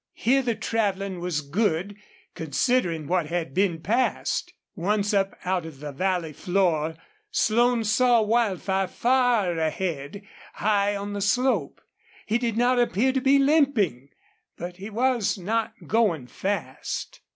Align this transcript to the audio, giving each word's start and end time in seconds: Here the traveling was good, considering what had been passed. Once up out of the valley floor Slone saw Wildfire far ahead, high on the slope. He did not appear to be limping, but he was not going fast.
Here 0.15 0.41
the 0.41 0.55
traveling 0.55 1.19
was 1.19 1.41
good, 1.41 1.95
considering 2.33 3.05
what 3.05 3.27
had 3.27 3.53
been 3.53 3.83
passed. 3.83 4.51
Once 4.75 5.13
up 5.13 5.37
out 5.45 5.63
of 5.63 5.79
the 5.79 5.91
valley 5.91 6.33
floor 6.33 6.95
Slone 7.29 7.83
saw 7.83 8.23
Wildfire 8.23 8.87
far 8.87 9.59
ahead, 9.59 10.23
high 10.55 10.95
on 10.95 11.13
the 11.13 11.21
slope. 11.21 11.81
He 12.25 12.39
did 12.39 12.57
not 12.57 12.79
appear 12.79 13.11
to 13.13 13.21
be 13.21 13.37
limping, 13.37 14.09
but 14.57 14.77
he 14.77 14.89
was 14.89 15.37
not 15.37 15.73
going 15.85 16.25
fast. 16.25 17.19